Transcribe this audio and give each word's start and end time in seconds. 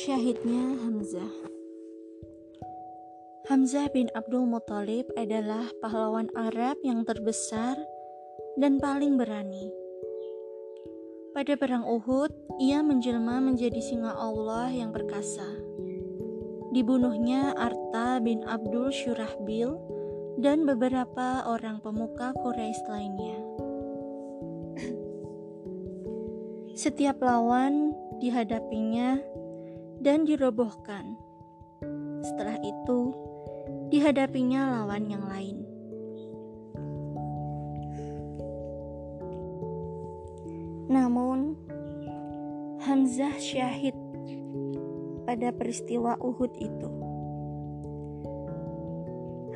Syahidnya 0.00 0.80
Hamzah 0.80 1.28
Hamzah 3.52 3.92
bin 3.92 4.08
Abdul 4.16 4.48
Muthalib 4.48 5.04
adalah 5.12 5.68
pahlawan 5.84 6.32
Arab 6.32 6.80
yang 6.80 7.04
terbesar 7.04 7.76
dan 8.56 8.80
paling 8.80 9.20
berani. 9.20 9.68
Pada 11.36 11.52
perang 11.52 11.84
Uhud, 11.84 12.32
ia 12.56 12.80
menjelma 12.80 13.44
menjadi 13.44 13.76
singa 13.84 14.16
Allah 14.16 14.72
yang 14.72 14.88
perkasa. 14.88 15.44
Dibunuhnya 16.72 17.52
Arta 17.60 18.24
bin 18.24 18.40
Abdul 18.48 18.88
Syurahbil 18.96 19.76
dan 20.40 20.64
beberapa 20.64 21.44
orang 21.44 21.84
pemuka 21.84 22.32
Quraisy 22.40 22.88
lainnya. 22.88 23.36
Setiap 26.72 27.20
lawan 27.20 27.92
dihadapinya 28.16 29.20
dan 30.00 30.24
dirobohkan. 30.24 31.14
Setelah 32.24 32.56
itu, 32.64 33.12
dihadapinya 33.92 34.80
lawan 34.80 35.12
yang 35.12 35.24
lain. 35.28 35.58
Namun, 40.88 41.54
Hamzah 42.80 43.36
syahid 43.36 43.94
pada 45.28 45.52
peristiwa 45.52 46.16
Uhud 46.16 46.50
itu. 46.56 46.90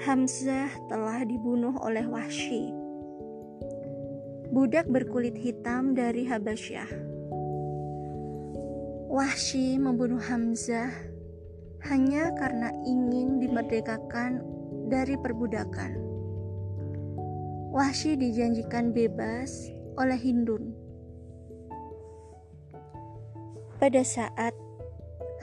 Hamzah 0.05 0.69
telah 0.93 1.25
dibunuh 1.25 1.73
oleh 1.81 2.05
Wahsy, 2.05 2.69
budak 4.53 4.85
berkulit 4.93 5.35
hitam 5.41 5.97
dari 5.97 6.29
Habasyah 6.29 7.14
Wahsy 9.15 9.79
membunuh 9.79 10.19
Hamzah 10.19 10.91
hanya 11.87 12.35
karena 12.35 12.75
ingin 12.83 13.39
dimerdekakan 13.39 14.43
dari 14.91 15.15
perbudakan. 15.15 15.95
Wahsy 17.71 18.19
dijanjikan 18.19 18.91
bebas 18.91 19.71
oleh 19.95 20.19
Hindun. 20.19 20.75
Pada 23.79 24.03
saat 24.03 24.51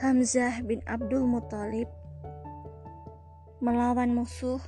Hamzah 0.04 0.60
bin 0.68 0.84
Abdul 0.84 1.24
Muthalib 1.24 1.88
melawan 3.64 4.12
musuh, 4.12 4.60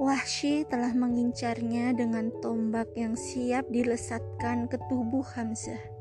Wahsy 0.00 0.64
telah 0.72 0.96
mengincarnya 0.96 1.92
dengan 1.92 2.32
tombak 2.40 2.88
yang 2.96 3.12
siap 3.12 3.68
dilesatkan 3.68 4.72
ke 4.72 4.80
tubuh 4.88 5.20
Hamzah. 5.36 5.93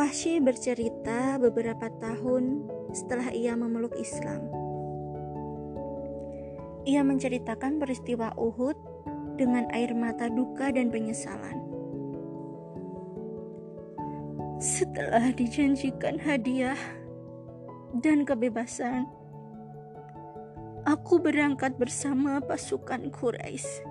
Wahsy 0.00 0.40
bercerita 0.40 1.36
beberapa 1.36 1.92
tahun 2.00 2.64
setelah 2.88 3.36
ia 3.36 3.52
memeluk 3.52 3.92
Islam. 4.00 4.48
Ia 6.88 7.04
menceritakan 7.04 7.76
peristiwa 7.76 8.32
Uhud 8.32 8.80
dengan 9.36 9.68
air 9.76 9.92
mata 9.92 10.32
duka 10.32 10.72
dan 10.72 10.88
penyesalan. 10.88 11.52
Setelah 14.56 15.36
dijanjikan 15.36 16.16
hadiah 16.16 16.80
dan 18.00 18.24
kebebasan, 18.24 19.04
aku 20.88 21.20
berangkat 21.20 21.76
bersama 21.76 22.40
pasukan 22.40 23.12
Quraisy. 23.12 23.84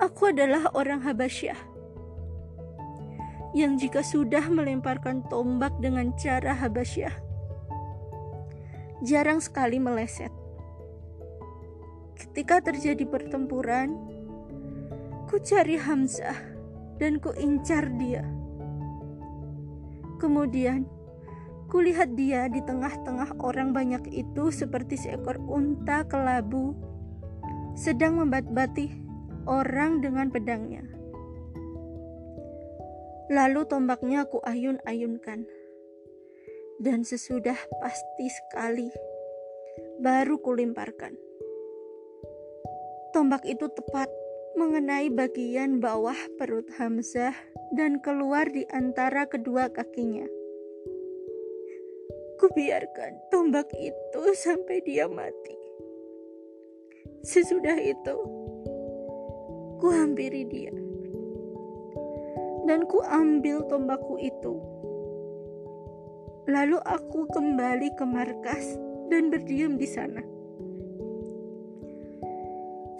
Aku 0.00 0.32
adalah 0.32 0.72
orang 0.72 1.04
Habasyah 1.04 1.79
yang 3.50 3.74
jika 3.74 4.02
sudah 4.06 4.46
melemparkan 4.46 5.26
tombak 5.26 5.74
dengan 5.82 6.14
cara 6.14 6.54
Habasyah, 6.54 7.14
jarang 9.02 9.42
sekali 9.42 9.82
meleset. 9.82 10.30
Ketika 12.14 12.62
terjadi 12.62 13.02
pertempuran, 13.08 13.96
ku 15.26 15.40
cari 15.40 15.80
Hamzah 15.80 16.36
dan 17.00 17.16
ku 17.18 17.32
incar 17.34 17.90
dia. 17.96 18.22
Kemudian, 20.20 20.84
kulihat 21.72 22.12
dia 22.12 22.44
di 22.52 22.60
tengah-tengah 22.60 23.40
orang 23.40 23.72
banyak 23.72 24.04
itu 24.12 24.52
seperti 24.52 25.00
seekor 25.00 25.40
unta 25.48 26.04
kelabu 26.04 26.76
sedang 27.72 28.20
membat-bati 28.20 28.92
orang 29.48 30.04
dengan 30.04 30.28
pedangnya. 30.28 30.99
Lalu 33.30 33.62
tombaknya 33.70 34.26
aku 34.26 34.42
ayun-ayunkan. 34.42 35.46
Dan 36.82 37.06
sesudah 37.06 37.54
pasti 37.78 38.26
sekali, 38.26 38.90
baru 40.02 40.42
kulimparkan. 40.42 41.14
Tombak 43.14 43.46
itu 43.46 43.70
tepat 43.70 44.10
mengenai 44.58 45.14
bagian 45.14 45.78
bawah 45.78 46.18
perut 46.42 46.66
Hamzah 46.74 47.36
dan 47.70 48.02
keluar 48.02 48.50
di 48.50 48.66
antara 48.74 49.30
kedua 49.30 49.70
kakinya. 49.70 50.26
Kubiarkan 52.42 53.30
tombak 53.30 53.70
itu 53.78 54.22
sampai 54.34 54.82
dia 54.82 55.06
mati. 55.06 55.54
Sesudah 57.22 57.78
itu, 57.78 58.16
ku 59.78 59.86
hampiri 59.86 60.48
dia 60.50 60.79
dan 62.70 62.86
ku 62.86 63.02
ambil 63.02 63.66
tombakku 63.66 64.14
itu. 64.22 64.62
Lalu 66.46 66.78
aku 66.86 67.26
kembali 67.34 67.98
ke 67.98 68.06
markas 68.06 68.78
dan 69.10 69.26
berdiam 69.26 69.74
di 69.74 69.90
sana. 69.90 70.22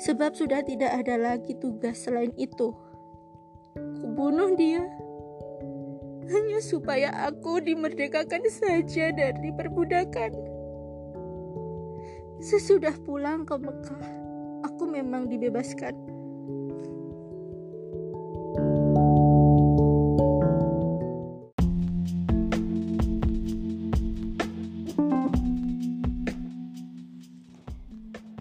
Sebab 0.03 0.35
sudah 0.35 0.67
tidak 0.67 0.91
ada 0.91 1.15
lagi 1.15 1.55
tugas 1.55 2.03
selain 2.03 2.35
itu. 2.35 2.75
Ku 4.03 4.07
bunuh 4.11 4.59
dia 4.59 4.83
hanya 6.27 6.59
supaya 6.59 7.31
aku 7.31 7.63
dimerdekakan 7.63 8.43
saja 8.51 9.15
dari 9.15 9.55
perbudakan. 9.55 10.35
Sesudah 12.43 12.99
pulang 13.07 13.47
ke 13.47 13.55
Mekah, 13.55 14.07
aku 14.67 14.91
memang 14.91 15.31
dibebaskan. 15.31 15.95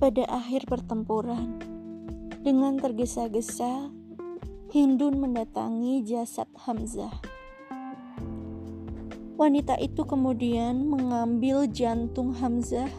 Pada 0.09 0.25
akhir 0.41 0.65
pertempuran, 0.65 1.61
dengan 2.41 2.81
tergesa-gesa, 2.81 3.93
Hindun 4.73 5.21
mendatangi 5.21 6.01
jasad 6.01 6.49
Hamzah. 6.65 7.13
Wanita 9.37 9.77
itu 9.77 10.01
kemudian 10.09 10.89
mengambil 10.89 11.69
jantung 11.69 12.33
Hamzah 12.33 12.89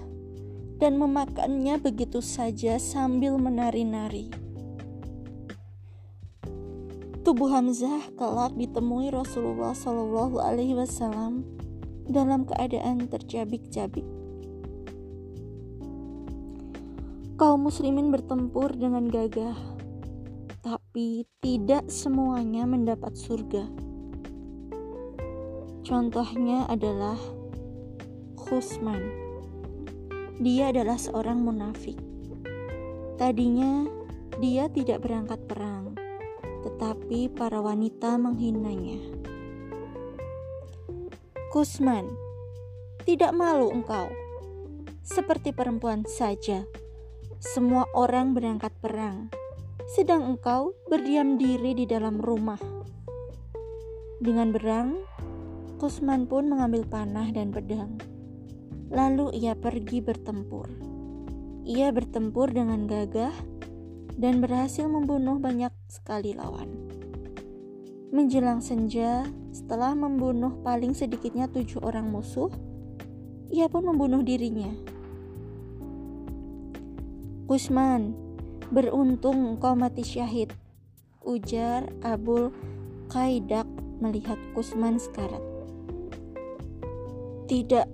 dan 0.78 1.02
memakannya 1.02 1.82
begitu 1.82 2.22
saja 2.22 2.78
sambil 2.78 3.42
menari-nari. 3.42 4.30
Tubuh 7.26 7.50
Hamzah 7.50 8.14
kelak 8.14 8.54
ditemui 8.54 9.10
Rasulullah 9.10 9.74
Shallallahu 9.74 10.38
Alaihi 10.38 10.78
Wasallam 10.78 11.42
dalam 12.06 12.46
keadaan 12.46 13.10
tercabik-cabik. 13.10 14.19
Kaum 17.40 17.72
muslimin 17.72 18.12
bertempur 18.12 18.76
dengan 18.76 19.08
gagah, 19.08 19.56
tapi 20.60 21.24
tidak 21.40 21.88
semuanya 21.88 22.68
mendapat 22.68 23.16
surga. 23.16 23.64
Contohnya 25.80 26.68
adalah 26.68 27.16
Khusman. 28.36 29.00
Dia 30.36 30.68
adalah 30.68 31.00
seorang 31.00 31.40
munafik. 31.40 31.96
Tadinya 33.16 33.88
dia 34.36 34.68
tidak 34.68 35.00
berangkat 35.00 35.40
perang, 35.48 35.96
tetapi 36.60 37.32
para 37.32 37.64
wanita 37.64 38.20
menghinanya. 38.20 39.00
Kusman, 41.48 42.04
tidak 43.08 43.32
malu 43.32 43.72
engkau, 43.72 44.12
seperti 45.00 45.56
perempuan 45.56 46.04
saja 46.04 46.68
semua 47.40 47.88
orang 47.96 48.36
berangkat 48.36 48.68
perang, 48.84 49.32
sedang 49.96 50.28
engkau 50.28 50.76
berdiam 50.92 51.40
diri 51.40 51.72
di 51.72 51.88
dalam 51.88 52.20
rumah. 52.20 52.60
Dengan 54.20 54.52
berang, 54.52 55.00
Kusman 55.80 56.28
pun 56.28 56.52
mengambil 56.52 56.84
panah 56.84 57.32
dan 57.32 57.48
pedang. 57.48 57.96
Lalu 58.92 59.32
ia 59.40 59.56
pergi 59.56 60.04
bertempur. 60.04 60.68
Ia 61.64 61.88
bertempur 61.96 62.52
dengan 62.52 62.84
gagah 62.84 63.32
dan 64.20 64.44
berhasil 64.44 64.84
membunuh 64.84 65.40
banyak 65.40 65.72
sekali 65.88 66.36
lawan. 66.36 66.68
Menjelang 68.12 68.60
senja, 68.60 69.24
setelah 69.56 69.96
membunuh 69.96 70.60
paling 70.60 70.92
sedikitnya 70.92 71.48
tujuh 71.48 71.80
orang 71.80 72.04
musuh, 72.04 72.52
ia 73.48 73.64
pun 73.72 73.88
membunuh 73.88 74.20
dirinya. 74.20 74.89
Kusman, 77.50 78.14
beruntung 78.70 79.42
engkau 79.42 79.74
mati 79.74 80.06
syahid, 80.06 80.54
ujar 81.26 81.90
Abul 81.98 82.54
Qaidak 83.10 83.66
melihat 83.98 84.38
Kusman 84.54 85.02
sekarat. 85.02 85.42
Tidak, 87.50 87.90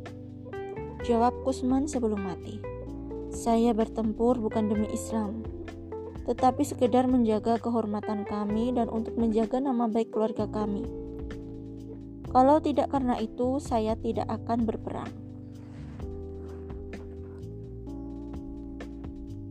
jawab 1.08 1.32
Kusman 1.41 1.88
sebelum 1.88 2.20
mati. 2.20 2.61
Saya 3.32 3.73
bertempur 3.73 4.37
bukan 4.37 4.69
demi 4.69 4.93
Islam, 4.93 5.41
tetapi 6.29 6.61
sekedar 6.61 7.08
menjaga 7.08 7.56
kehormatan 7.56 8.29
kami 8.29 8.76
dan 8.76 8.93
untuk 8.93 9.17
menjaga 9.17 9.56
nama 9.56 9.88
baik 9.88 10.12
keluarga 10.12 10.44
kami. 10.53 10.85
Kalau 12.29 12.61
tidak 12.61 12.93
karena 12.93 13.17
itu, 13.17 13.56
saya 13.56 13.97
tidak 13.97 14.29
akan 14.29 14.69
berperang. 14.69 15.25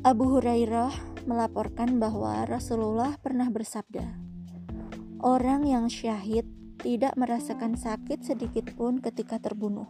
Abu 0.05 0.37
Hurairah 0.37 1.25
melaporkan 1.25 1.97
bahwa 1.97 2.45
Rasulullah 2.45 3.17
pernah 3.17 3.49
bersabda, 3.49 4.05
"Orang 5.17 5.65
yang 5.65 5.89
syahid 5.89 6.45
tidak 6.77 7.17
merasakan 7.17 7.73
sakit 7.73 8.21
sedikit 8.21 8.69
pun 8.77 9.01
ketika 9.01 9.41
terbunuh." 9.41 9.89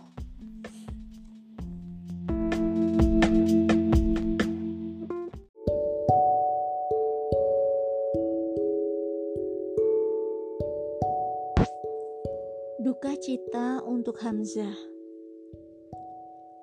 Duka 12.79 13.19
cita 13.19 13.83
untuk 13.83 14.23
Hamzah. 14.23 14.79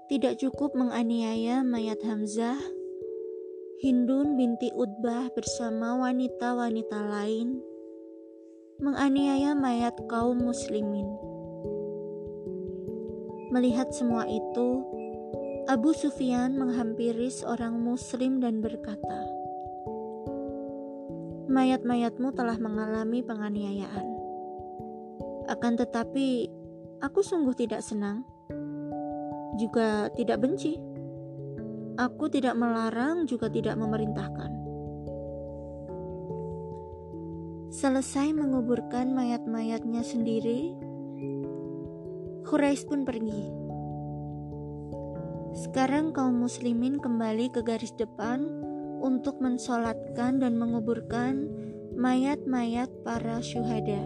Tidak 0.09 0.41
cukup 0.41 0.73
menganiaya 0.73 1.61
mayat 1.61 2.01
Hamzah, 2.01 2.57
Hindun 3.83 4.39
binti 4.39 4.71
Utbah 4.79 5.27
bersama 5.35 5.99
wanita-wanita 6.07 7.03
lain 7.03 7.59
menganiaya 8.79 9.59
mayat 9.59 9.99
kaum 10.07 10.39
muslimin. 10.39 11.11
Melihat 13.51 13.91
semua 13.91 14.23
itu, 14.31 14.87
Abu 15.67 15.99
Sufyan 15.99 16.55
menghampiri 16.55 17.27
seorang 17.27 17.75
muslim 17.75 18.39
dan 18.39 18.63
berkata, 18.63 19.27
Mayat-mayatmu 21.51 22.39
telah 22.39 22.63
mengalami 22.63 23.19
penganiayaan. 23.27 24.07
Akan 25.51 25.75
tetapi, 25.75 26.47
aku 27.03 27.19
sungguh 27.19 27.59
tidak 27.59 27.83
senang, 27.83 28.23
juga 29.59 30.07
tidak 30.15 30.39
benci. 30.39 30.92
Aku 32.01 32.33
tidak 32.33 32.57
melarang, 32.57 33.29
juga 33.29 33.53
tidak 33.53 33.77
memerintahkan. 33.77 34.53
Selesai 37.73 38.33
menguburkan 38.37 39.13
mayat-mayatnya 39.13 40.01
sendiri, 40.01 40.73
Quraisy 42.49 42.85
pun 42.85 43.05
pergi. 43.09 43.43
Sekarang 45.53 46.17
kaum 46.17 46.37
muslimin 46.41 47.01
kembali 47.01 47.53
ke 47.53 47.61
garis 47.65 47.93
depan 47.97 48.45
untuk 49.01 49.41
mensolatkan 49.41 50.41
dan 50.41 50.57
menguburkan 50.57 51.49
mayat-mayat 51.93 52.89
para 53.05 53.41
syuhada. 53.45 54.01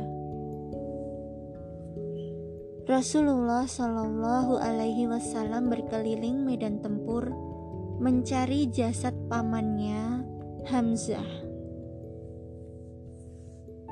Rasulullah 2.87 3.67
Shallallahu 3.67 4.63
Alaihi 4.63 5.11
Wasallam 5.11 5.67
berkeliling 5.67 6.47
medan 6.47 6.79
tempur 6.79 7.35
mencari 7.97 8.69
jasad 8.69 9.17
pamannya 9.33 10.21
Hamzah. 10.69 11.31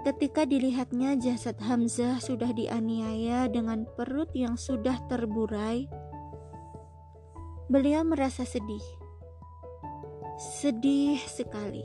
Ketika 0.05 0.45
dilihatnya 0.45 1.17
jasad 1.17 1.57
Hamzah 1.65 2.21
sudah 2.21 2.53
dianiaya 2.53 3.49
dengan 3.49 3.89
perut 3.97 4.29
yang 4.37 4.61
sudah 4.61 5.01
terburai, 5.09 5.89
beliau 7.73 8.05
merasa 8.05 8.45
sedih. 8.45 8.85
Sedih 10.37 11.17
sekali. 11.25 11.85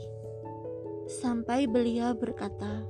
Sampai 1.08 1.72
beliau 1.72 2.12
berkata, 2.12 2.84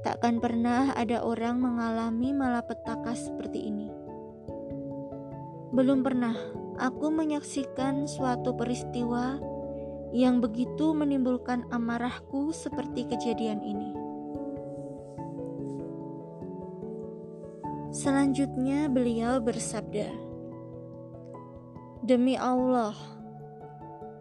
Takkan 0.00 0.40
pernah 0.40 0.96
ada 0.96 1.20
orang 1.20 1.60
mengalami 1.60 2.32
malapetaka 2.32 3.12
seperti 3.12 3.68
ini. 3.68 3.92
Belum 5.76 6.00
pernah 6.00 6.59
aku 6.80 7.12
menyaksikan 7.12 8.08
suatu 8.08 8.56
peristiwa 8.56 9.36
yang 10.16 10.40
begitu 10.40 10.96
menimbulkan 10.96 11.68
amarahku 11.68 12.50
seperti 12.50 13.04
kejadian 13.06 13.60
ini. 13.60 13.92
Selanjutnya, 17.92 18.88
beliau 18.88 19.38
bersabda, 19.44 20.08
"Demi 22.00 22.40
Allah, 22.40 22.96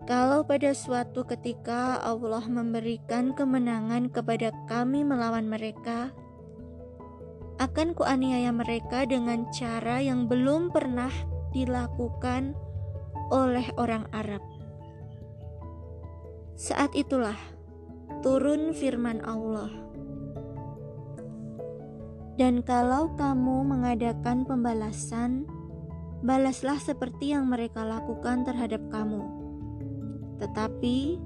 kalau 0.09 0.41
pada 0.43 0.73
suatu 0.73 1.21
ketika 1.23 2.01
Allah 2.01 2.43
memberikan 2.49 3.31
kemenangan 3.37 4.09
kepada 4.09 4.49
kami 4.65 5.05
melawan 5.05 5.45
mereka, 5.45 6.09
akan 7.61 7.93
kuaniaya 7.93 8.49
mereka 8.49 9.05
dengan 9.05 9.45
cara 9.53 10.01
yang 10.01 10.25
belum 10.25 10.73
pernah 10.73 11.11
dilakukan 11.55 12.55
oleh 13.29 13.67
orang 13.77 14.05
Arab. 14.13 14.41
Saat 16.59 16.93
itulah 16.97 17.37
turun 18.25 18.75
firman 18.75 19.23
Allah. 19.23 19.71
Dan 22.39 22.63
kalau 22.63 23.11
kamu 23.19 23.67
mengadakan 23.67 24.47
pembalasan, 24.47 25.43
balaslah 26.23 26.79
seperti 26.79 27.35
yang 27.35 27.51
mereka 27.51 27.83
lakukan 27.83 28.47
terhadap 28.47 28.79
kamu 28.87 29.39
tetapi, 30.39 31.19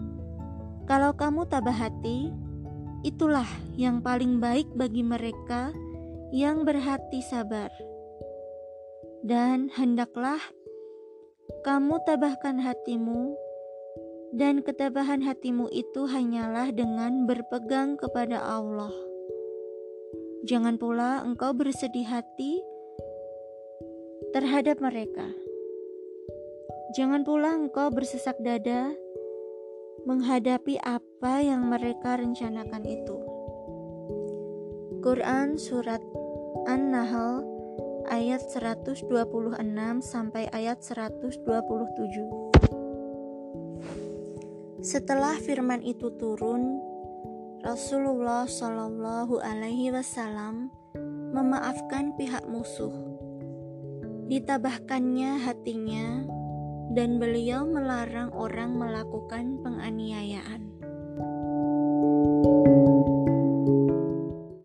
kalau 0.89 1.13
kamu 1.13 1.45
tabah 1.45 1.77
hati, 1.77 2.33
itulah 3.05 3.47
yang 3.77 4.01
paling 4.01 4.41
baik 4.41 4.67
bagi 4.73 5.05
mereka 5.05 5.69
yang 6.33 6.65
berhati 6.65 7.21
sabar. 7.21 7.69
Dan 9.23 9.71
hendaklah 9.71 10.39
kamu 11.63 12.03
tabahkan 12.03 12.59
hatimu, 12.59 13.39
dan 14.35 14.59
ketabahan 14.59 15.23
hatimu 15.23 15.71
itu 15.71 16.09
hanyalah 16.09 16.75
dengan 16.75 17.23
berpegang 17.23 17.95
kepada 17.95 18.43
Allah. 18.43 18.91
Jangan 20.43 20.75
pula 20.75 21.23
engkau 21.23 21.55
bersedih 21.55 22.03
hati 22.03 22.59
terhadap 24.35 24.83
mereka. 24.83 25.31
Jangan 26.97 27.23
pula 27.23 27.55
engkau 27.55 27.87
bersesak 27.93 28.35
dada 28.43 28.91
menghadapi 30.03 30.83
apa 30.83 31.39
yang 31.39 31.71
mereka 31.71 32.19
rencanakan 32.19 32.83
itu. 32.83 33.17
Quran 34.99 35.55
Surat 35.55 36.03
An-Nahl 36.67 37.52
ayat 38.09 38.43
126 38.49 39.07
sampai 40.03 40.49
ayat 40.51 40.81
127. 40.81 41.43
Setelah 44.83 45.39
firman 45.39 45.79
itu 45.79 46.11
turun, 46.19 46.81
Rasulullah 47.63 48.43
Shallallahu 48.43 49.39
Alaihi 49.39 49.95
Wasallam 49.95 50.67
memaafkan 51.31 52.11
pihak 52.19 52.43
musuh. 52.51 52.91
Ditabahkannya 54.27 55.39
hatinya 55.39 56.27
dan 56.91 57.17
beliau 57.23 57.63
melarang 57.63 58.35
orang 58.35 58.75
melakukan 58.75 59.63
penganiayaan. 59.63 60.72